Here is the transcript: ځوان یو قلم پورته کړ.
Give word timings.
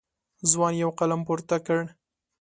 ځوان 0.51 0.73
یو 0.83 0.91
قلم 0.99 1.21
پورته 1.27 1.57
کړ. 1.65 1.81